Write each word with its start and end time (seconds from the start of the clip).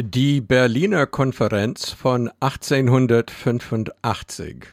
Die 0.00 0.40
Berliner 0.40 1.06
Konferenz 1.06 1.90
von 1.90 2.30
1885 2.40 4.72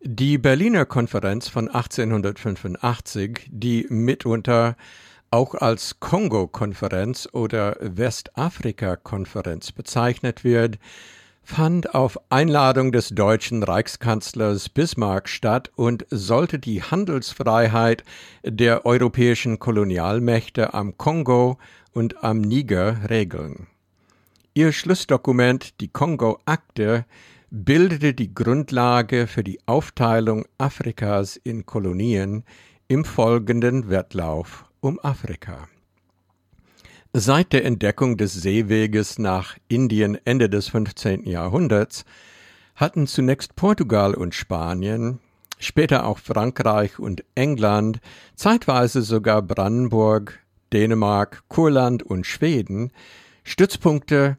Die 0.00 0.38
Berliner 0.38 0.86
Konferenz 0.86 1.48
von 1.48 1.68
1885, 1.68 3.50
die 3.50 3.86
mitunter 3.90 4.78
auch 5.30 5.54
als 5.54 6.00
Kongo-Konferenz 6.00 7.28
oder 7.30 7.76
Westafrika-Konferenz 7.78 9.72
bezeichnet 9.72 10.44
wird, 10.44 10.78
fand 11.42 11.94
auf 11.94 12.18
Einladung 12.30 12.92
des 12.92 13.10
deutschen 13.10 13.62
Reichskanzlers 13.62 14.70
Bismarck 14.70 15.28
statt 15.28 15.70
und 15.76 16.06
sollte 16.08 16.58
die 16.58 16.82
Handelsfreiheit 16.82 18.02
der 18.42 18.86
europäischen 18.86 19.58
Kolonialmächte 19.58 20.72
am 20.72 20.96
Kongo 20.96 21.58
und 21.92 22.24
am 22.24 22.40
Niger 22.40 23.10
regeln. 23.10 23.66
Ihr 24.56 24.72
Schlussdokument, 24.72 25.82
die 25.82 25.88
Kongo-Akte, 25.88 27.04
bildete 27.50 28.14
die 28.14 28.32
Grundlage 28.32 29.26
für 29.26 29.44
die 29.44 29.60
Aufteilung 29.66 30.46
Afrikas 30.56 31.36
in 31.36 31.66
Kolonien 31.66 32.42
im 32.88 33.04
folgenden 33.04 33.90
Wettlauf 33.90 34.64
um 34.80 34.98
Afrika. 35.00 35.68
Seit 37.12 37.52
der 37.52 37.66
Entdeckung 37.66 38.16
des 38.16 38.32
Seeweges 38.32 39.18
nach 39.18 39.58
Indien 39.68 40.16
Ende 40.24 40.48
des 40.48 40.70
15. 40.70 41.26
Jahrhunderts 41.26 42.06
hatten 42.76 43.06
zunächst 43.06 43.56
Portugal 43.56 44.14
und 44.14 44.34
Spanien, 44.34 45.18
später 45.58 46.06
auch 46.06 46.16
Frankreich 46.16 46.98
und 46.98 47.24
England, 47.34 48.00
zeitweise 48.36 49.02
sogar 49.02 49.42
Brandenburg, 49.42 50.38
Dänemark, 50.72 51.42
Kurland 51.48 52.02
und 52.02 52.26
Schweden 52.26 52.90
Stützpunkte 53.48 54.38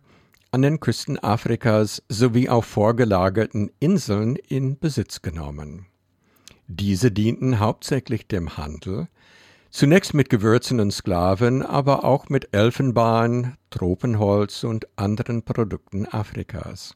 an 0.52 0.62
den 0.62 0.80
Küsten 0.80 1.20
Afrikas 1.20 2.04
sowie 2.10 2.50
auf 2.50 2.66
vorgelagerten 2.66 3.72
Inseln 3.80 4.36
in 4.36 4.78
Besitz 4.80 5.22
genommen. 5.22 5.88
Diese 6.67 7.12
dienten 7.12 7.59
hauptsächlich 7.59 8.28
dem 8.28 8.58
Handel, 8.58 9.08
zunächst 9.70 10.14
mit 10.14 10.30
Gewürzen 10.30 10.80
und 10.80 10.92
Sklaven, 10.92 11.62
aber 11.64 12.03
auch 12.03 12.30
mit 12.30 12.53
Elfenbein, 12.53 13.56
Tropenholz 13.70 14.64
und 14.64 14.88
anderen 14.98 15.44
Produkten 15.44 16.06
Afrikas. 16.06 16.95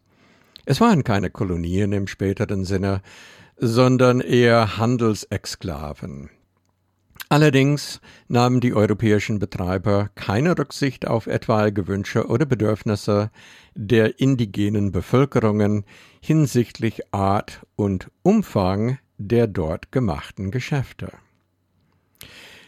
Es 0.65 0.79
waren 0.81 1.03
keine 1.03 1.29
Kolonien 1.29 1.91
im 1.91 2.07
späteren 2.07 2.65
Sinne, 2.65 3.01
sondern 3.57 4.21
eher 4.21 4.77
Handelsexklaven. 4.77 6.29
Allerdings 7.29 8.01
nahmen 8.27 8.59
die 8.59 8.73
europäischen 8.73 9.39
Betreiber 9.39 10.09
keine 10.15 10.57
Rücksicht 10.57 11.07
auf 11.07 11.27
etwaige 11.27 11.87
Wünsche 11.87 12.27
oder 12.27 12.45
Bedürfnisse 12.45 13.31
der 13.73 14.19
indigenen 14.19 14.91
Bevölkerungen 14.91 15.85
hinsichtlich 16.21 17.13
Art 17.13 17.65
und 17.75 18.11
Umfang 18.21 18.97
der 19.17 19.47
dort 19.47 19.91
gemachten 19.91 20.51
Geschäfte. 20.51 21.11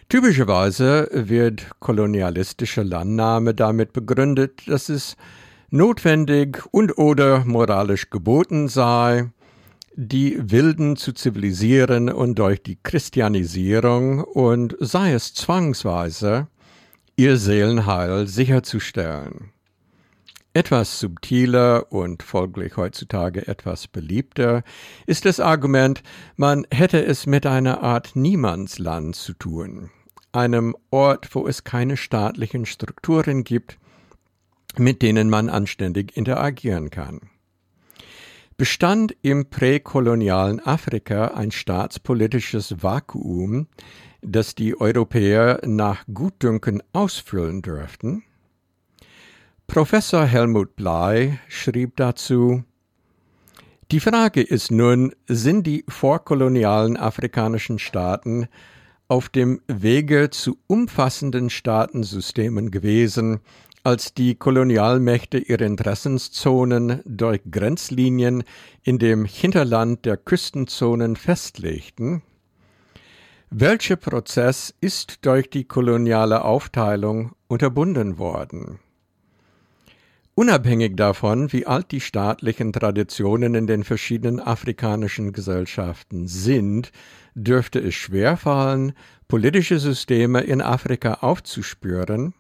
Typischerweise 0.08 1.10
wird 1.12 1.68
kolonialistische 1.80 2.84
Landnahme 2.84 3.54
damit 3.54 3.94
begründet, 3.94 4.62
dass 4.68 4.90
es 4.90 5.18
notwendig 5.72 6.64
und 6.72 7.00
oder 7.00 7.44
moralisch 7.46 8.12
geboten 8.12 8.68
sei, 8.68 9.32
die 9.96 10.38
Wilden 10.52 10.96
zu 10.96 11.14
zivilisieren 11.14 12.10
und 12.10 12.40
durch 12.40 12.64
die 12.64 12.78
Christianisierung 12.82 14.24
und 14.24 14.76
sei 14.80 15.14
es 15.14 15.34
zwangsweise 15.34 16.48
ihr 17.16 17.38
Seelenheil 17.38 18.28
sicherzustellen. 18.28 19.52
Etwas 20.56 21.00
subtiler 21.00 21.92
und 21.92 22.22
folglich 22.24 22.78
heutzutage 22.78 23.48
etwas 23.48 23.88
beliebter 23.88 24.64
ist 25.08 25.26
das 25.26 25.40
Argument, 25.40 26.04
man 26.36 26.66
hätte 26.72 27.04
es 27.04 27.26
mit 27.26 27.46
einer 27.46 27.82
Art 27.82 28.16
Niemandsland 28.16 29.16
zu 29.16 29.34
tun, 29.34 29.90
einem 30.32 30.76
Ort, 30.92 31.34
wo 31.34 31.48
es 31.48 31.64
keine 31.64 31.98
staatlichen 31.98 32.66
Strukturen 32.66 33.44
gibt, 33.44 33.78
mit 34.78 35.02
denen 35.02 35.30
man 35.30 35.50
anständig 35.50 36.16
interagieren 36.18 36.90
kann 36.90 37.20
bestand 38.58 39.16
im 39.22 39.50
präkolonialen 39.50 40.60
Afrika 40.60 41.28
ein 41.30 41.52
staatspolitisches 41.52 42.84
Vakuum, 42.84 43.68
das 44.22 44.56
die 44.56 44.80
Europäer 44.80 45.62
nach 45.66 46.06
Gutdünken 46.14 46.82
ausfüllen 46.94 47.62
dürften? 47.62 48.24
Professor 49.68 50.26
Helmut 50.26 50.76
Blei 50.76 51.40
schrieb 51.48 51.96
dazu 51.98 52.64
Die 53.92 54.00
Frage 54.00 54.42
ist 54.42 54.72
nun, 54.72 55.14
sind 55.28 55.66
die 55.66 55.84
vorkolonialen 55.88 56.98
afrikanischen 56.98 57.80
Staaten 57.80 58.48
auf 59.08 59.30
dem 59.30 59.62
Wege 59.68 60.30
zu 60.30 60.58
umfassenden 60.68 61.50
Staatensystemen 61.50 62.72
gewesen, 62.72 63.42
als 63.84 64.14
die 64.14 64.36
Kolonialmächte 64.36 65.38
ihre 65.38 65.66
Interessenszonen 65.66 67.02
durch 67.06 67.42
Grenzlinien 67.52 68.44
in 68.82 68.98
dem 68.98 69.26
Hinterland 69.26 70.06
der 70.06 70.16
Küstenzonen 70.16 71.18
festlegten, 71.18 72.22
welcher 73.50 73.98
Prozess 73.98 74.74
ist 74.82 75.26
durch 75.26 75.50
die 75.50 75.66
koloniale 75.66 76.44
Aufteilung 76.44 77.34
unterbunden 77.48 78.18
worden? 78.18 78.80
Unabhängig 80.34 80.96
davon, 80.96 81.54
wie 81.54 81.68
alt 81.68 81.92
die 81.92 82.02
staatlichen 82.02 82.74
Traditionen 82.74 83.54
in 83.54 83.68
den 83.68 83.84
verschiedenen 83.84 84.40
afrikanischen 84.40 85.32
Gesellschaften 85.34 86.26
sind, 86.26 86.92
dürfte 87.36 87.80
es 87.80 87.94
schwerfallen, 87.94 88.94
politische 89.28 89.78
Systeme 89.78 90.42
in 90.42 90.60
Afrika 90.60 91.16
aufzuspüren, 91.22 92.34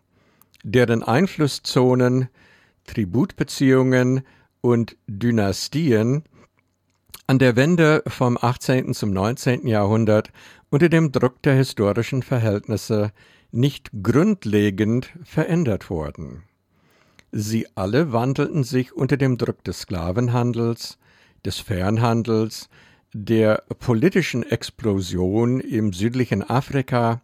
deren 0.63 1.03
Einflusszonen, 1.03 2.29
Tributbeziehungen 2.85 4.21
und 4.61 4.97
Dynastien 5.07 6.23
an 7.27 7.39
der 7.39 7.55
Wende 7.55 8.03
vom 8.07 8.37
18. 8.39 8.93
zum 8.93 9.11
19. 9.11 9.67
Jahrhundert 9.67 10.31
unter 10.69 10.89
dem 10.89 11.11
Druck 11.11 11.41
der 11.43 11.55
historischen 11.55 12.23
Verhältnisse 12.23 13.11
nicht 13.51 13.91
grundlegend 14.01 15.13
verändert 15.23 15.89
wurden. 15.89 16.43
Sie 17.31 17.67
alle 17.75 18.11
wandelten 18.11 18.63
sich 18.63 18.93
unter 18.93 19.17
dem 19.17 19.37
Druck 19.37 19.63
des 19.63 19.81
Sklavenhandels, 19.81 20.97
des 21.45 21.59
Fernhandels, 21.59 22.69
der 23.13 23.63
politischen 23.79 24.43
Explosion 24.43 25.59
im 25.59 25.93
südlichen 25.93 26.47
Afrika 26.47 27.21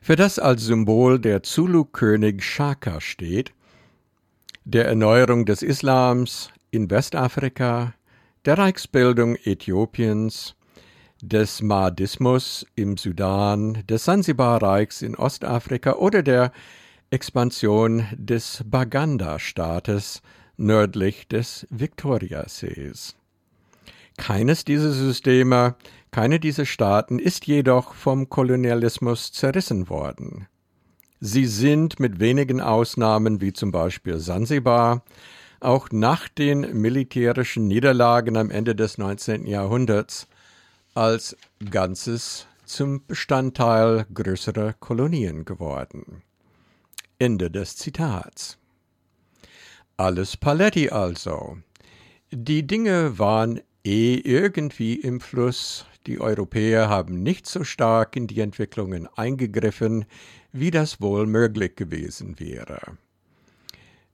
für 0.00 0.16
das 0.16 0.38
als 0.38 0.64
Symbol 0.64 1.18
der 1.18 1.42
Zulu-König 1.42 2.42
Shaka 2.42 3.00
steht, 3.00 3.52
der 4.64 4.86
Erneuerung 4.86 5.46
des 5.46 5.62
Islams 5.62 6.50
in 6.70 6.90
Westafrika, 6.90 7.94
der 8.44 8.58
Reichsbildung 8.58 9.36
Äthiopiens, 9.36 10.54
des 11.22 11.60
Mahdismus 11.60 12.66
im 12.76 12.96
Sudan, 12.96 13.82
des 13.86 14.06
Sansibar-Reichs 14.06 15.02
in 15.02 15.16
Ostafrika 15.16 15.94
oder 15.94 16.22
der 16.22 16.50
Expansion 17.10 18.06
des 18.12 18.64
Baganda-Staates 18.64 20.22
nördlich 20.56 21.28
des 21.28 21.66
Viktoriasees. 21.70 23.16
Keines 24.20 24.66
dieser 24.66 24.92
Systeme 24.92 25.76
keine 26.10 26.40
dieser 26.40 26.66
Staaten 26.66 27.18
ist 27.18 27.46
jedoch 27.46 27.94
vom 27.94 28.28
Kolonialismus 28.28 29.32
zerrissen 29.32 29.88
worden. 29.88 30.46
Sie 31.20 31.46
sind 31.46 31.98
mit 32.00 32.20
wenigen 32.20 32.60
Ausnahmen 32.60 33.40
wie 33.40 33.54
zum 33.54 33.72
Beispiel 33.72 34.18
Sansibar 34.18 35.04
auch 35.60 35.88
nach 35.90 36.28
den 36.28 36.78
militärischen 36.78 37.66
Niederlagen 37.66 38.36
am 38.36 38.50
Ende 38.50 38.74
des 38.74 38.98
19. 38.98 39.46
Jahrhunderts 39.46 40.26
als 40.94 41.34
Ganzes 41.70 42.46
zum 42.66 43.06
Bestandteil 43.06 44.04
größerer 44.12 44.74
Kolonien 44.74 45.46
geworden. 45.46 46.22
Ende 47.18 47.50
des 47.50 47.76
Zitats. 47.76 48.58
Alles 49.96 50.36
Paletti 50.36 50.90
also. 50.90 51.56
Die 52.30 52.66
Dinge 52.66 53.18
waren 53.18 53.60
eh 53.84 54.14
irgendwie 54.16 54.94
im 54.94 55.20
Fluss, 55.20 55.86
die 56.06 56.20
Europäer 56.20 56.88
haben 56.88 57.22
nicht 57.22 57.46
so 57.46 57.64
stark 57.64 58.16
in 58.16 58.26
die 58.26 58.40
Entwicklungen 58.40 59.08
eingegriffen, 59.16 60.04
wie 60.52 60.70
das 60.70 61.00
wohl 61.00 61.26
möglich 61.26 61.76
gewesen 61.76 62.38
wäre. 62.38 62.80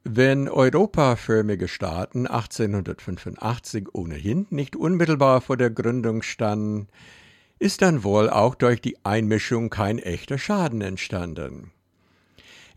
Wenn 0.05 0.49
europaförmige 0.49 1.67
Staaten 1.67 2.27
1885 2.27 3.89
ohnehin 3.93 4.47
nicht 4.51 4.77
unmittelbar 4.77 5.41
vor 5.41 5.57
der 5.57 5.71
Gründung 5.71 6.23
standen, 6.23 6.87
ist 7.59 7.83
dann 7.83 8.05
wohl 8.05 8.31
auch 8.31 8.55
durch 8.55 8.81
die 8.81 9.05
Einmischung 9.05 9.71
kein 9.71 9.99
echter 9.99 10.39
Schaden 10.39 10.81
entstanden. 10.81 11.73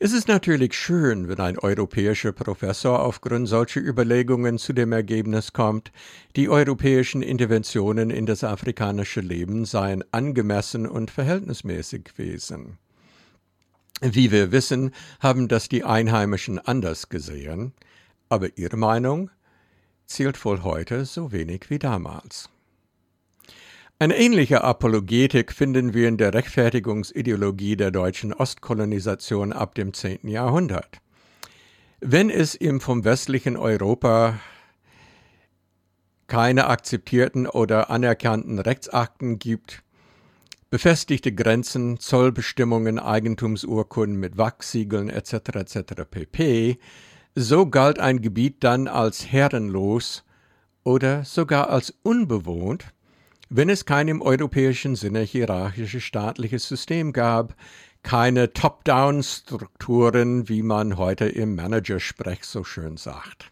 Es 0.01 0.13
ist 0.13 0.29
natürlich 0.29 0.75
schön, 0.75 1.27
wenn 1.27 1.41
ein 1.41 1.59
europäischer 1.59 2.31
Professor 2.31 3.01
aufgrund 3.01 3.49
solcher 3.49 3.81
Überlegungen 3.81 4.57
zu 4.57 4.71
dem 4.71 4.93
Ergebnis 4.93 5.51
kommt, 5.51 5.91
die 6.37 6.47
europäischen 6.47 7.21
Interventionen 7.21 8.09
in 8.09 8.25
das 8.25 8.45
afrikanische 8.45 9.19
Leben 9.19 9.65
seien 9.65 10.05
angemessen 10.13 10.87
und 10.87 11.11
verhältnismäßig 11.11 12.05
gewesen. 12.05 12.77
Wie 13.99 14.31
wir 14.31 14.53
wissen, 14.53 14.91
haben 15.19 15.49
das 15.49 15.67
die 15.67 15.83
Einheimischen 15.83 16.59
anders 16.59 17.09
gesehen, 17.09 17.73
aber 18.29 18.57
ihre 18.57 18.77
Meinung 18.77 19.29
zählt 20.05 20.45
wohl 20.45 20.63
heute 20.63 21.03
so 21.03 21.33
wenig 21.33 21.69
wie 21.69 21.79
damals. 21.79 22.49
Eine 24.01 24.15
ähnliche 24.15 24.63
Apologetik 24.63 25.51
finden 25.51 25.93
wir 25.93 26.07
in 26.07 26.15
der 26.15 26.33
Rechtfertigungsideologie 26.33 27.75
der 27.75 27.91
deutschen 27.91 28.31
Ostkolonisation 28.31 29.51
ab 29.51 29.75
dem 29.75 29.93
10. 29.93 30.25
Jahrhundert. 30.29 31.01
Wenn 31.99 32.29
es 32.29 32.55
im 32.55 32.79
vom 32.79 33.03
westlichen 33.03 33.57
Europa 33.57 34.39
keine 36.27 36.67
akzeptierten 36.67 37.45
oder 37.45 37.89
anerkannten 37.89 38.59
Rechtsakten 38.59 39.37
gibt, 39.37 39.83
befestigte 40.69 41.33
Grenzen, 41.33 41.99
Zollbestimmungen, 41.99 42.99
Eigentumsurkunden 42.99 44.17
mit 44.17 44.37
Wachsiegeln 44.37 45.09
etc. 45.09 45.33
etc. 45.55 45.79
pp., 46.09 46.79
so 47.35 47.65
galt 47.65 47.99
ein 47.99 48.21
Gebiet 48.21 48.63
dann 48.63 48.87
als 48.87 49.29
herrenlos 49.29 50.23
oder 50.85 51.25
sogar 51.25 51.69
als 51.69 51.93
unbewohnt, 52.01 52.93
wenn 53.49 53.69
es 53.69 53.85
kein 53.85 54.07
im 54.07 54.21
europäischen 54.21 54.95
Sinne 54.95 55.21
hierarchisches 55.21 56.03
staatliches 56.03 56.67
System 56.67 57.13
gab, 57.13 57.55
keine 58.03 58.53
Top-Down-Strukturen, 58.53 60.47
wie 60.47 60.63
man 60.63 60.97
heute 60.97 61.25
im 61.25 61.55
Managersprech 61.55 62.43
so 62.43 62.63
schön 62.63 62.97
sagt. 62.97 63.51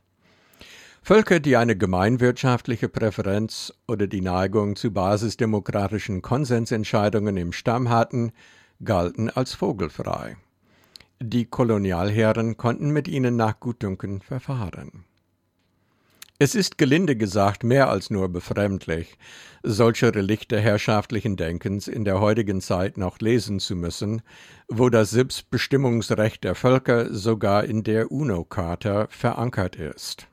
Völker, 1.01 1.39
die 1.39 1.57
eine 1.57 1.75
gemeinwirtschaftliche 1.75 2.89
Präferenz 2.89 3.73
oder 3.87 4.07
die 4.07 4.21
Neigung 4.21 4.75
zu 4.75 4.91
basisdemokratischen 4.91 6.21
Konsensentscheidungen 6.21 7.37
im 7.37 7.53
Stamm 7.53 7.89
hatten, 7.89 8.33
galten 8.83 9.29
als 9.29 9.53
vogelfrei. 9.53 10.35
Die 11.19 11.45
Kolonialherren 11.45 12.57
konnten 12.57 12.91
mit 12.91 13.07
ihnen 13.07 13.35
nach 13.35 13.59
Gutdünken 13.59 14.21
verfahren. 14.21 15.06
Es 16.39 16.53
ist 16.53 16.77
gelinde 16.77 17.15
gesagt 17.15 17.63
mehr 17.63 17.89
als 17.89 18.11
nur 18.11 18.29
befremdlich, 18.29 19.17
solche 19.63 20.13
Relikte 20.13 20.59
herrschaftlichen 20.59 21.35
Denkens 21.35 21.87
in 21.87 22.05
der 22.05 22.19
heutigen 22.19 22.61
Zeit 22.61 22.95
noch 22.95 23.17
lesen 23.17 23.59
zu 23.59 23.75
müssen, 23.75 24.21
wo 24.67 24.89
das 24.89 25.09
Selbstbestimmungsrecht 25.09 26.43
der 26.43 26.53
Völker 26.53 27.11
sogar 27.11 27.63
in 27.63 27.83
der 27.83 28.11
UNO-Charta 28.11 29.07
verankert 29.09 29.77
ist. 29.77 30.27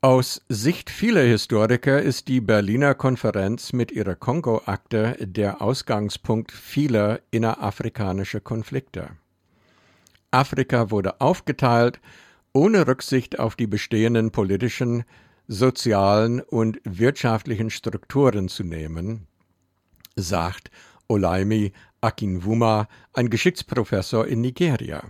Aus 0.00 0.42
Sicht 0.48 0.90
vieler 0.90 1.22
Historiker 1.22 2.02
ist 2.02 2.26
die 2.26 2.40
Berliner 2.40 2.94
Konferenz 2.96 3.72
mit 3.72 3.92
ihrer 3.92 4.16
Kongo-Akte 4.16 5.16
der 5.20 5.62
Ausgangspunkt 5.62 6.50
vieler 6.50 7.20
innerafrikanischer 7.30 8.40
Konflikte. 8.40 9.10
Afrika 10.32 10.90
wurde 10.90 11.20
aufgeteilt 11.20 12.00
ohne 12.56 12.86
Rücksicht 12.86 13.38
auf 13.38 13.54
die 13.54 13.66
bestehenden 13.66 14.30
politischen, 14.30 15.04
sozialen 15.46 16.40
und 16.40 16.80
wirtschaftlichen 16.84 17.68
Strukturen 17.68 18.48
zu 18.48 18.64
nehmen, 18.64 19.26
sagt 20.16 20.70
Olaimi 21.06 21.72
Akinwuma, 22.00 22.88
ein 23.12 23.28
Geschichtsprofessor 23.28 24.26
in 24.26 24.40
Nigeria. 24.40 25.02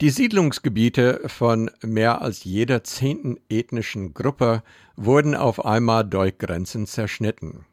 Die 0.00 0.10
Siedlungsgebiete 0.10 1.22
von 1.26 1.72
mehr 1.82 2.22
als 2.22 2.44
jeder 2.44 2.84
zehnten 2.84 3.38
ethnischen 3.48 4.14
Gruppe 4.14 4.62
wurden 4.94 5.34
auf 5.34 5.64
einmal 5.64 6.04
durch 6.04 6.38
Grenzen 6.38 6.86
zerschnitten. 6.86 7.66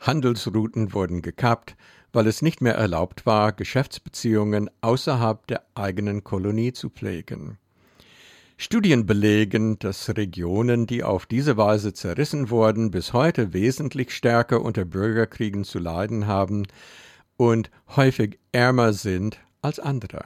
Handelsrouten 0.00 0.92
wurden 0.92 1.22
gekappt, 1.22 1.76
weil 2.14 2.28
es 2.28 2.42
nicht 2.42 2.60
mehr 2.60 2.76
erlaubt 2.76 3.26
war, 3.26 3.52
Geschäftsbeziehungen 3.52 4.70
außerhalb 4.80 5.46
der 5.48 5.64
eigenen 5.74 6.22
Kolonie 6.22 6.72
zu 6.72 6.88
pflegen. 6.88 7.58
Studien 8.56 9.04
belegen, 9.04 9.80
dass 9.80 10.08
Regionen, 10.16 10.86
die 10.86 11.02
auf 11.02 11.26
diese 11.26 11.56
Weise 11.56 11.92
zerrissen 11.92 12.50
wurden, 12.50 12.92
bis 12.92 13.12
heute 13.12 13.52
wesentlich 13.52 14.12
stärker 14.12 14.62
unter 14.62 14.84
Bürgerkriegen 14.84 15.64
zu 15.64 15.80
leiden 15.80 16.28
haben 16.28 16.68
und 17.36 17.70
häufig 17.96 18.38
ärmer 18.52 18.92
sind 18.92 19.40
als 19.60 19.80
andere. 19.80 20.22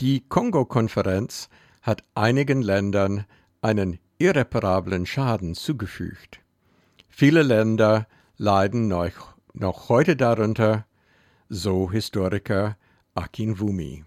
Die 0.00 0.20
Kongo-Konferenz 0.28 1.48
hat 1.80 2.04
einigen 2.14 2.60
Ländern 2.60 3.24
einen 3.62 3.98
irreparablen 4.18 5.06
Schaden 5.06 5.54
zugefügt. 5.54 6.40
Viele 7.08 7.42
Länder 7.42 8.06
leiden 8.36 8.88
noch 8.88 9.31
noch 9.54 9.88
heute 9.88 10.16
darunter, 10.16 10.86
so 11.48 11.90
Historiker 11.90 12.76
Akin 13.14 13.58
Wumi. 13.58 14.04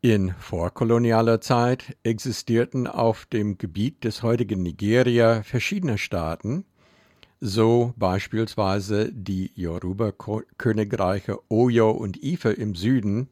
In 0.00 0.34
vorkolonialer 0.38 1.40
Zeit 1.40 1.96
existierten 2.04 2.86
auf 2.86 3.26
dem 3.26 3.58
Gebiet 3.58 4.04
des 4.04 4.22
heutigen 4.22 4.62
Nigeria 4.62 5.42
verschiedene 5.42 5.98
Staaten, 5.98 6.64
so 7.40 7.92
beispielsweise 7.96 9.12
die 9.12 9.50
Yoruba-Königreiche 9.56 11.38
Oyo 11.50 11.90
und 11.90 12.22
Ife 12.22 12.50
im 12.52 12.74
Süden, 12.76 13.28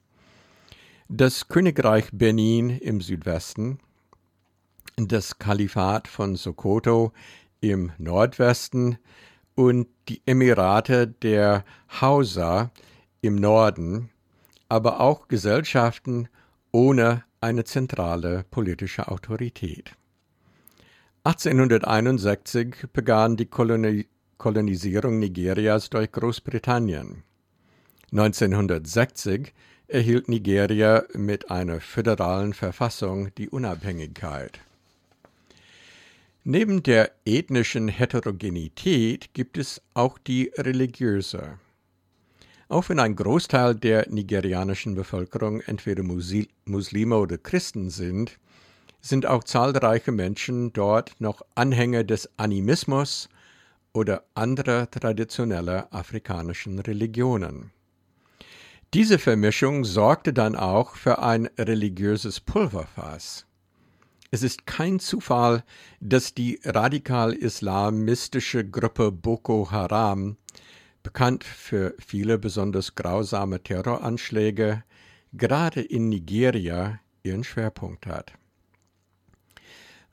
das 1.09 1.49
Königreich 1.49 2.09
Benin 2.13 2.71
im 2.71 3.01
Südwesten, 3.01 3.79
das 4.97 5.39
Kalifat 5.39 6.09
von 6.09 6.35
Sokoto 6.35 7.13
im 7.61 7.93
Nordwesten 7.99 8.99
und 9.55 9.87
die 10.09 10.23
Emirate 10.27 11.09
der 11.09 11.65
Hausa 12.01 12.71
im 13.21 13.37
Norden, 13.37 14.11
aber 14.69 15.01
auch 15.01 15.29
Gesellschaften 15.29 16.29
ohne 16.73 17.25
eine 17.41 17.65
zentrale 17.65 18.45
politische 18.51 19.09
Autorität. 19.09 19.93
1861 21.25 22.87
begann 22.93 23.37
die 23.37 23.47
Koloni 23.47 24.07
Kolonisierung 24.37 25.21
Nigerias 25.21 25.89
durch 25.89 26.11
Großbritannien. 26.11 27.23
1960 28.13 29.55
erhielt 29.87 30.29
Nigeria 30.29 31.05
mit 31.15 31.51
einer 31.51 31.81
föderalen 31.81 32.53
Verfassung 32.53 33.35
die 33.37 33.49
Unabhängigkeit. 33.49 34.61
Neben 36.47 36.83
der 36.83 37.11
ethnischen 37.25 37.89
Heterogenität 37.89 39.33
gibt 39.33 39.57
es 39.57 39.81
auch 39.95 40.19
die 40.19 40.53
religiöse. 40.59 41.59
Auch 42.69 42.91
wenn 42.91 42.99
ein 43.01 43.17
Großteil 43.17 43.75
der 43.75 44.11
nigerianischen 44.11 44.95
Bevölkerung 44.95 45.63
entweder 45.63 46.03
Muslime 46.03 47.17
oder 47.17 47.39
Christen 47.39 47.89
sind, 47.89 48.39
sind 49.01 49.25
auch 49.25 49.45
zahlreiche 49.45 50.13
Menschen 50.13 50.71
dort 50.75 51.19
noch 51.19 51.41
Anhänger 51.55 52.05
des 52.05 52.29
Animismus 52.37 53.31
oder 53.95 54.25
anderer 54.35 54.91
traditioneller 54.91 55.89
afrikanischen 55.95 56.79
Religionen. 56.79 57.71
Diese 58.93 59.19
Vermischung 59.19 59.85
sorgte 59.85 60.35
dann 60.35 60.57
auch 60.57 60.95
für 60.97 61.21
ein 61.21 61.49
religiöses 61.59 62.39
Pulverfass. 62.39 63.47
Es 64.35 64.43
ist 64.43 64.67
kein 64.67 64.99
Zufall, 64.99 65.63
dass 66.01 66.35
die 66.35 66.59
radikal-islamistische 66.65 68.69
Gruppe 68.69 69.13
Boko 69.13 69.71
Haram, 69.71 70.37
bekannt 71.05 71.45
für 71.45 71.95
viele 72.05 72.37
besonders 72.37 72.97
grausame 72.97 73.63
Terroranschläge, 73.63 74.83
gerade 75.35 75.83
in 75.83 76.09
Nigeria 76.09 76.99
ihren 77.23 77.45
Schwerpunkt 77.45 78.09
hat. 78.09 78.33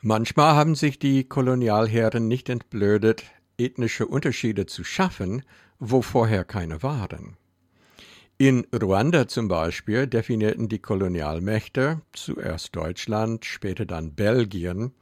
Manchmal 0.01 0.53
haben 0.53 0.75
sich 0.75 0.99
die 0.99 1.23
Kolonialherren 1.23 2.27
nicht 2.27 2.47
entblödet, 2.49 3.23
ethnische 3.57 4.05
Unterschiede 4.05 4.67
zu 4.67 4.83
schaffen, 4.83 5.41
wo 5.79 6.03
vorher 6.03 6.43
keine 6.43 6.83
waren. 6.83 7.37
In 8.41 8.65
Ruanda 8.73 9.27
zum 9.27 9.47
Beispiel 9.47 10.07
definierten 10.07 10.67
die 10.67 10.79
Kolonialmächte, 10.79 12.01
zuerst 12.11 12.75
Deutschland, 12.75 13.45
später 13.45 13.85
dann 13.85 14.15
Belgien, 14.15 14.95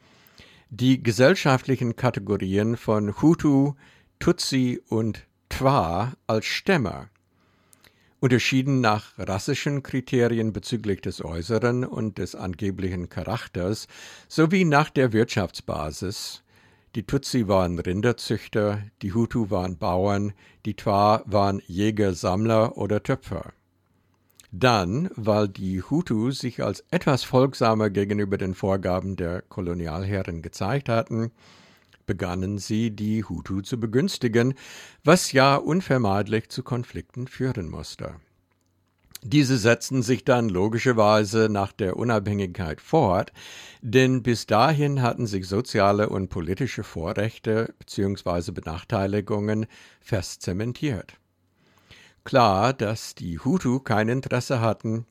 die 0.69 1.01
gesellschaftlichen 1.01 1.95
Kategorien 1.95 2.75
von 2.75 3.21
Hutu, 3.21 3.75
Tutsi 4.19 4.81
und 4.89 5.25
Twa 5.47 6.11
als 6.27 6.47
Stämme, 6.47 7.07
unterschieden 8.19 8.81
nach 8.81 9.17
rassischen 9.17 9.83
Kriterien 9.83 10.51
bezüglich 10.51 10.99
des 10.99 11.23
äußeren 11.23 11.85
und 11.85 12.17
des 12.17 12.35
angeblichen 12.35 13.07
Charakters 13.07 13.87
sowie 14.27 14.65
nach 14.65 14.89
der 14.89 15.13
Wirtschaftsbasis, 15.13 16.43
die 16.99 17.05
Tutsi 17.05 17.47
waren 17.47 17.79
Rinderzüchter, 17.79 18.83
die 19.01 19.13
Hutu 19.13 19.49
waren 19.49 19.77
Bauern, 19.77 20.33
die 20.65 20.75
Twa 20.75 21.23
waren 21.25 21.61
Jäger, 21.65 22.13
Sammler 22.13 22.77
oder 22.77 23.01
Töpfer. 23.01 23.53
Dann, 24.51 25.09
weil 25.15 25.47
die 25.47 25.81
Hutu 25.81 26.31
sich 26.31 26.61
als 26.61 26.83
etwas 26.91 27.23
folgsamer 27.23 27.89
gegenüber 27.89 28.37
den 28.37 28.53
Vorgaben 28.53 29.15
der 29.15 29.41
Kolonialherren 29.43 30.41
gezeigt 30.41 30.89
hatten, 30.89 31.31
begannen 32.05 32.57
sie, 32.57 32.91
die 32.91 33.23
Hutu 33.23 33.61
zu 33.61 33.79
begünstigen, 33.79 34.53
was 35.05 35.31
ja 35.31 35.55
unvermeidlich 35.55 36.49
zu 36.49 36.63
Konflikten 36.63 37.27
führen 37.27 37.69
musste. 37.69 38.15
Diese 39.21 39.57
setzten 39.57 40.01
sich 40.01 40.23
dann 40.23 40.47
logischerweise 40.47 41.49
nach 41.49 41.73
der 41.73 41.97
Unabhängigkeit 41.97 42.79
fort, 42.79 43.33
denn 43.81 44.23
bis 44.23 44.45
dahin 44.45 45.01
hatten 45.01 45.27
sich 45.27 45.47
soziale 45.47 46.09
und 46.09 46.29
politische 46.29 46.83
Vorrechte 46.83 47.73
bzw. 47.79 48.51
Benachteiligungen 48.51 49.65
fest 49.99 50.41
zementiert. 50.41 51.17
Klar, 52.23 52.73
dass 52.73 53.13
die 53.13 53.39
Hutu 53.39 53.79
kein 53.79 54.07
Interesse 54.07 54.61
hatten, 54.61 55.05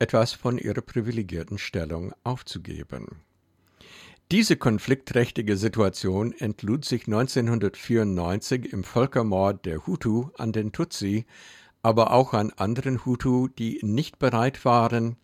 etwas 0.00 0.32
von 0.32 0.58
ihrer 0.58 0.80
privilegierten 0.80 1.58
Stellung 1.58 2.12
aufzugeben. 2.24 3.06
Diese 4.32 4.56
konfliktträchtige 4.56 5.56
Situation 5.56 6.32
entlud 6.32 6.84
sich 6.84 7.06
1994 7.06 8.72
im 8.72 8.82
Völkermord 8.82 9.64
der 9.64 9.86
Hutu 9.86 10.30
an 10.38 10.50
den 10.50 10.72
Tutsi, 10.72 11.26
aber 11.84 12.12
auch 12.12 12.32
an 12.32 12.50
anderen 12.56 13.04
Hutu, 13.04 13.48
die 13.48 13.78
nicht 13.82 14.18
bereit 14.18 14.64
waren, 14.64 15.16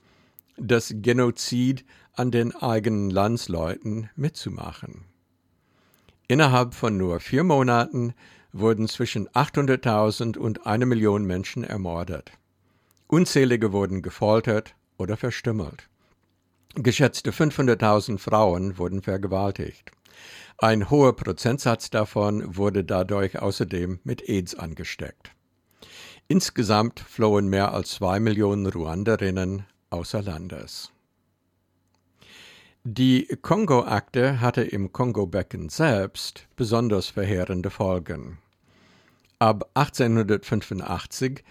das 0.58 0.92
Genozid 0.94 1.86
an 2.12 2.30
den 2.30 2.54
eigenen 2.54 3.08
Landsleuten 3.08 4.10
mitzumachen. 4.14 5.06
Innerhalb 6.28 6.74
von 6.74 6.98
nur 6.98 7.18
vier 7.18 7.44
Monaten 7.44 8.12
wurden 8.52 8.88
zwischen 8.88 9.26
800.000 9.30 10.36
und 10.36 10.66
eine 10.66 10.84
Million 10.84 11.24
Menschen 11.24 11.64
ermordet. 11.64 12.30
Unzählige 13.06 13.72
wurden 13.72 14.02
gefoltert 14.02 14.74
oder 14.98 15.16
verstümmelt. 15.16 15.88
Geschätzte 16.74 17.30
500.000 17.30 18.18
Frauen 18.18 18.76
wurden 18.76 19.00
vergewaltigt. 19.00 19.92
Ein 20.58 20.90
hoher 20.90 21.16
Prozentsatz 21.16 21.88
davon 21.88 22.54
wurde 22.54 22.84
dadurch 22.84 23.38
außerdem 23.38 24.00
mit 24.04 24.28
AIDS 24.28 24.54
angesteckt. 24.54 25.32
Insgesamt 26.30 27.00
flohen 27.00 27.48
mehr 27.48 27.74
als 27.74 27.90
zwei 27.90 28.20
Millionen 28.20 28.68
Ruanderinnen 28.68 29.64
außer 29.90 30.22
Landes. 30.22 30.92
Die 32.84 33.26
Kongo-Akte 33.42 34.40
hatte 34.40 34.62
im 34.62 34.92
Kongo-Becken 34.92 35.70
selbst 35.70 36.46
besonders 36.54 37.08
verheerende 37.08 37.68
Folgen. 37.68 38.38
Ab 39.40 39.70
1885 39.74 41.42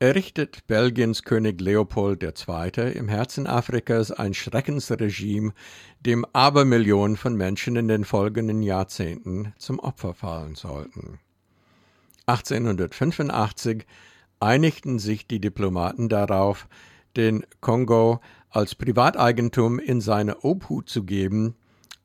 errichtet 0.00 0.66
Belgiens 0.66 1.22
König 1.22 1.58
Leopold 1.62 2.22
II. 2.22 2.92
im 2.92 3.08
Herzen 3.08 3.46
Afrikas 3.46 4.10
ein 4.10 4.34
Schreckensregime, 4.34 5.54
dem 6.00 6.26
Abermillionen 6.34 7.16
von 7.16 7.36
Menschen 7.36 7.76
in 7.76 7.88
den 7.88 8.04
folgenden 8.04 8.62
Jahrzehnten 8.62 9.54
zum 9.56 9.78
Opfer 9.78 10.12
fallen 10.12 10.56
sollten. 10.56 11.20
1885 12.26 13.86
einigten 14.40 14.98
sich 14.98 15.26
die 15.26 15.40
Diplomaten 15.40 16.08
darauf, 16.08 16.68
den 17.16 17.44
Kongo 17.60 18.20
als 18.50 18.74
Privateigentum 18.74 19.78
in 19.78 20.00
seine 20.00 20.44
Obhut 20.44 20.88
zu 20.88 21.04
geben, 21.04 21.54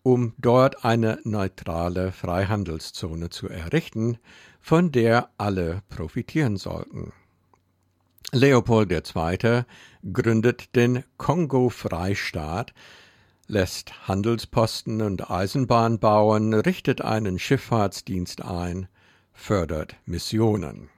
um 0.04 0.34
dort 0.38 0.84
eine 0.84 1.20
neutrale 1.24 2.12
Freihandelszone 2.12 3.30
zu 3.30 3.48
errichten, 3.48 4.18
von 4.60 4.92
der 4.92 5.30
alle 5.38 5.82
profitieren 5.90 6.58
sollten. 6.58 7.14
Leopold 8.32 8.92
II. 8.92 9.64
gründet 10.14 10.76
den 10.76 11.04
Kongo-Freistaat, 11.18 12.74
lässt 13.48 14.08
Handelsposten 14.08 15.02
und 15.02 15.30
Eisenbahn 15.30 16.00
bauen, 16.00 16.54
richtet 16.54 17.02
einen 17.02 17.40
Schifffahrtsdienst 17.40 18.44
ein, 18.44 18.88
fördert 19.34 19.98
Missionen. 20.06 20.90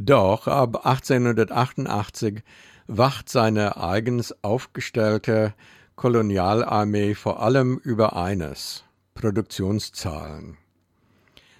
Doch 0.00 0.46
ab 0.46 0.86
1888 0.86 2.44
wacht 2.86 3.28
seine 3.28 3.76
eigens 3.78 4.32
aufgestellte 4.44 5.54
Kolonialarmee 5.96 7.16
vor 7.16 7.42
allem 7.42 7.78
über 7.78 8.14
eines 8.14 8.84
Produktionszahlen. 9.14 10.56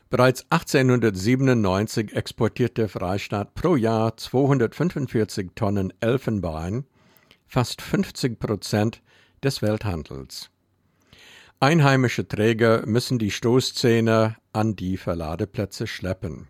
Bereits 0.08 0.46
1897 0.50 2.14
exportiert 2.14 2.78
der 2.78 2.88
Freistaat 2.88 3.54
pro 3.54 3.74
Jahr 3.74 4.16
245 4.16 5.50
Tonnen 5.56 5.92
Elfenbein, 5.98 6.84
fast 7.48 7.82
50 7.82 8.38
Prozent 8.38 9.02
des 9.42 9.62
Welthandels. 9.62 10.50
Einheimische 11.58 12.28
Träger 12.28 12.86
müssen 12.86 13.18
die 13.18 13.32
Stoßzähne 13.32 14.36
an 14.52 14.76
die 14.76 14.96
Verladeplätze 14.96 15.88
schleppen. 15.88 16.46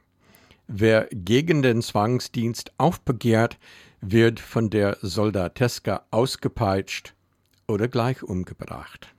Wer 0.70 1.08
gegen 1.10 1.62
den 1.62 1.80
Zwangsdienst 1.80 2.72
aufbegehrt, 2.76 3.58
wird 4.02 4.38
von 4.38 4.68
der 4.68 4.98
Soldateska 5.00 6.04
ausgepeitscht 6.10 7.14
oder 7.66 7.88
gleich 7.88 8.22
umgebracht. 8.22 9.14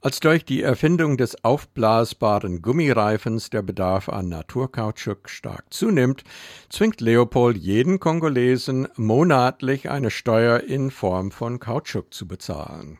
Als 0.00 0.20
durch 0.20 0.46
die 0.46 0.62
Erfindung 0.62 1.18
des 1.18 1.44
aufblasbaren 1.44 2.62
Gummireifens 2.62 3.50
der 3.50 3.60
Bedarf 3.60 4.08
an 4.08 4.30
Naturkautschuk 4.30 5.28
stark 5.28 5.66
zunimmt, 5.74 6.24
zwingt 6.70 7.02
Leopold 7.02 7.58
jeden 7.58 8.00
Kongolesen 8.00 8.88
monatlich 8.96 9.90
eine 9.90 10.10
Steuer 10.10 10.60
in 10.60 10.90
Form 10.90 11.32
von 11.32 11.58
Kautschuk 11.58 12.14
zu 12.14 12.26
bezahlen. 12.26 12.98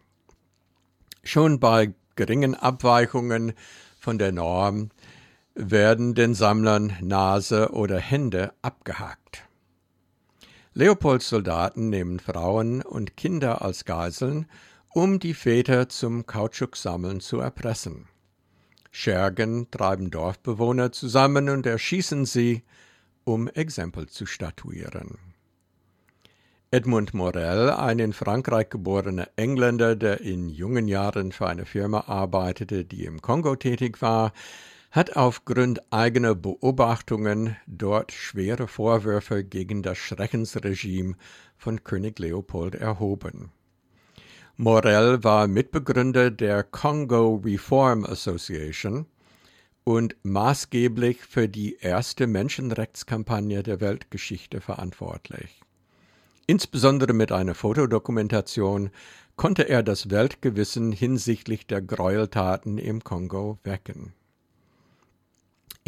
Schon 1.23 1.59
bei 1.59 1.95
geringen 2.17 2.55
Abweichungen 2.55 3.55
von 3.99 4.19
der 4.19 4.33
Norm 4.33 4.91
werden 5.61 6.15
den 6.15 6.35
Sammlern 6.35 6.97
Nase 7.01 7.73
oder 7.73 7.99
Hände 7.99 8.53
abgehackt. 8.63 9.43
Leopolds 10.73 11.29
Soldaten 11.29 11.91
nehmen 11.91 12.21
Frauen 12.21 12.81
und 12.83 13.17
Kinder 13.17 13.61
als 13.61 13.85
Geiseln, 13.85 14.47
um 14.95 15.19
die 15.19 15.35
Väter 15.35 15.89
zum 15.89 16.27
Kautschuksammeln 16.27 17.19
zu 17.19 17.41
erpressen. 17.41 18.07
Schergen 18.93 19.69
treiben 19.73 20.13
Dorfbewohner 20.13 20.93
zusammen 20.93 21.49
und 21.49 21.67
erschießen 21.67 22.25
sie, 22.25 22.63
um 23.25 23.49
Exempel 23.49 24.09
zu 24.09 24.27
statuieren. 24.27 25.19
Edmund 26.71 27.15
Morel, 27.15 27.71
ein 27.71 27.99
in 27.99 28.13
Frankreich 28.13 28.69
geborener 28.71 29.29
Engländer, 29.35 29.97
der 29.97 30.21
in 30.21 30.49
jungen 30.49 30.87
Jahren 30.87 31.33
für 31.33 31.49
eine 31.49 31.67
Firma 31.67 32.05
arbeitete, 32.07 32.85
die 32.85 33.05
im 33.07 33.21
Kongo 33.21 33.57
tätig 33.57 34.01
war, 34.01 34.33
hat 34.91 35.17
aufgrund 35.17 35.93
eigener 35.93 36.35
Beobachtungen 36.35 37.57
dort 37.67 38.13
schwere 38.13 38.69
Vorwürfe 38.69 39.45
gegen 39.45 39.83
das 39.83 39.99
Schreckensregime 39.99 41.15
von 41.57 41.85
König 41.85 42.19
Leopold 42.19 42.75
erhoben. 42.75 43.51
Morel 44.57 45.23
war 45.23 45.47
Mitbegründer 45.47 46.31
der 46.31 46.65
Congo 46.65 47.37
Reform 47.45 48.05
Association 48.05 49.07
und 49.85 50.17
maßgeblich 50.23 51.19
für 51.19 51.49
die 51.49 51.77
erste 51.77 52.27
Menschenrechtskampagne 52.27 53.63
der 53.63 53.81
Weltgeschichte 53.81 54.61
verantwortlich. 54.61 55.61
Insbesondere 56.47 57.13
mit 57.13 57.31
einer 57.31 57.55
Fotodokumentation 57.55 58.91
konnte 59.37 59.69
er 59.69 59.83
das 59.83 60.11
Weltgewissen 60.11 60.93
hinsichtlich 60.93 61.67
der 61.67 61.81
Gräueltaten 61.81 62.79
im 62.79 63.05
Kongo 63.05 63.59
wecken. 63.63 64.13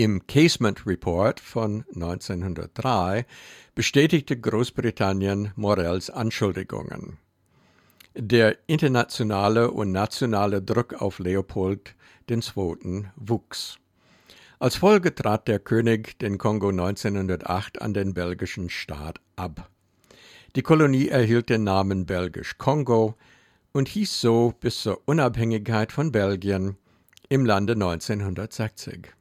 Im 0.01 0.27
Casement 0.27 0.87
Report 0.87 1.41
von 1.41 1.85
1903 1.95 3.27
bestätigte 3.75 4.41
Großbritannien 4.41 5.53
Morells 5.57 6.09
Anschuldigungen. 6.09 7.19
Der 8.15 8.57
internationale 8.67 9.71
und 9.71 9.93
nationale 9.93 10.63
Druck 10.63 10.95
auf 10.95 11.19
Leopold 11.19 11.95
II. 12.31 13.09
wuchs. 13.17 13.77
Als 14.59 14.77
Folge 14.77 15.15
trat 15.15 15.47
der 15.49 15.59
König 15.59 16.19
den 16.19 16.39
Kongo 16.39 16.71
1908 16.71 17.83
an 17.83 17.93
den 17.93 18.15
belgischen 18.15 18.71
Staat 18.71 19.21
ab. 19.37 19.69
Die 20.57 20.63
Kolonie 20.63 21.09
erhielt 21.09 21.51
den 21.51 21.65
Namen 21.65 22.07
Belgisch 22.07 22.57
Kongo 22.57 23.19
und 23.73 23.89
hieß 23.89 24.19
so 24.19 24.55
bis 24.61 24.81
zur 24.81 25.03
Unabhängigkeit 25.05 25.93
von 25.93 26.11
Belgien 26.11 26.79
im 27.29 27.45
Lande 27.45 27.75
1960. 27.75 29.20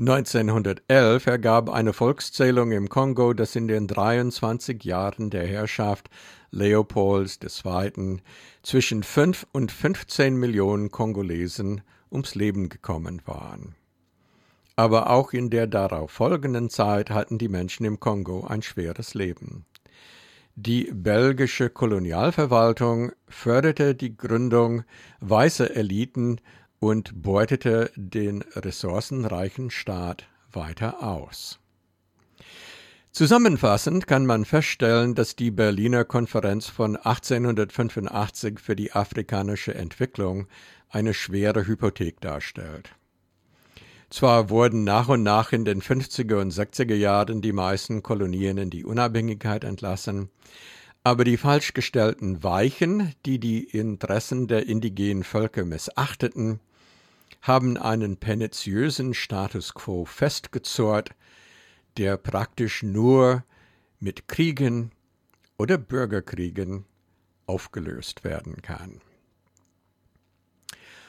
1911 0.00 1.26
ergab 1.26 1.68
eine 1.68 1.92
Volkszählung 1.92 2.72
im 2.72 2.88
Kongo, 2.88 3.34
dass 3.34 3.54
in 3.54 3.68
den 3.68 3.86
23 3.86 4.82
Jahren 4.82 5.28
der 5.28 5.46
Herrschaft 5.46 6.08
Leopolds 6.50 7.38
II. 7.42 8.16
zwischen 8.62 9.02
5 9.02 9.46
und 9.52 9.70
15 9.70 10.36
Millionen 10.36 10.90
Kongolesen 10.90 11.82
ums 12.10 12.34
Leben 12.34 12.70
gekommen 12.70 13.20
waren. 13.26 13.74
Aber 14.74 15.10
auch 15.10 15.34
in 15.34 15.50
der 15.50 15.66
darauf 15.66 16.10
folgenden 16.12 16.70
Zeit 16.70 17.10
hatten 17.10 17.36
die 17.36 17.48
Menschen 17.48 17.84
im 17.84 18.00
Kongo 18.00 18.46
ein 18.46 18.62
schweres 18.62 19.12
Leben. 19.12 19.66
Die 20.54 20.90
belgische 20.94 21.68
Kolonialverwaltung 21.68 23.12
förderte 23.28 23.94
die 23.94 24.16
Gründung 24.16 24.84
weißer 25.20 25.76
Eliten 25.76 26.40
und 26.80 27.22
beutete 27.22 27.92
den 27.94 28.42
ressourcenreichen 28.56 29.70
Staat 29.70 30.26
weiter 30.50 31.02
aus. 31.02 31.60
Zusammenfassend 33.12 34.06
kann 34.06 34.24
man 34.24 34.44
feststellen, 34.44 35.14
dass 35.14 35.36
die 35.36 35.50
Berliner 35.50 36.04
Konferenz 36.04 36.68
von 36.68 36.96
1885 36.96 38.60
für 38.60 38.76
die 38.76 38.92
afrikanische 38.92 39.74
Entwicklung 39.74 40.46
eine 40.88 41.12
schwere 41.12 41.66
Hypothek 41.66 42.20
darstellt. 42.20 42.90
Zwar 44.10 44.48
wurden 44.48 44.84
nach 44.84 45.08
und 45.08 45.22
nach 45.22 45.52
in 45.52 45.64
den 45.64 45.82
50er 45.82 46.40
und 46.40 46.52
60er 46.52 46.94
Jahren 46.94 47.42
die 47.42 47.52
meisten 47.52 48.02
Kolonien 48.02 48.58
in 48.58 48.70
die 48.70 48.84
Unabhängigkeit 48.84 49.64
entlassen, 49.64 50.30
aber 51.02 51.24
die 51.24 51.36
falsch 51.36 51.74
gestellten 51.74 52.42
Weichen, 52.42 53.14
die 53.24 53.38
die 53.38 53.64
Interessen 53.64 54.48
der 54.48 54.66
indigenen 54.66 55.24
Völker 55.24 55.64
missachteten, 55.64 56.60
haben 57.42 57.76
einen 57.76 58.16
perniciösen 58.16 59.14
Status 59.14 59.74
quo 59.74 60.04
festgezurrt, 60.04 61.10
der 61.96 62.16
praktisch 62.16 62.82
nur 62.82 63.44
mit 63.98 64.28
Kriegen 64.28 64.92
oder 65.58 65.78
Bürgerkriegen 65.78 66.84
aufgelöst 67.46 68.24
werden 68.24 68.62
kann. 68.62 69.00